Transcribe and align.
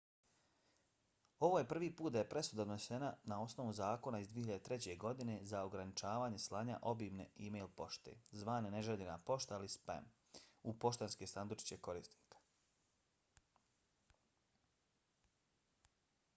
ovo 1.47 1.57
je 1.59 1.65
prvi 1.73 1.89
put 1.97 2.13
da 2.13 2.21
je 2.21 2.27
presuda 2.29 2.55
donesena 2.63 3.09
na 3.33 3.35
osnovu 3.41 3.73
zakona 3.79 4.21
iz 4.23 4.31
2003. 4.37 4.95
godine 5.03 5.35
za 5.51 5.61
ograničavanje 5.67 6.39
slanja 6.45 6.77
obimne 6.93 7.27
e-pošte 7.49 8.15
zvane 8.45 8.73
neželjena 8.77 9.19
pošta 9.29 9.61
ili 9.61 9.69
spam 9.75 10.09
u 10.73 10.75
poštanske 10.87 11.29
sandučiće 11.37 11.79
korisnika 11.91 12.43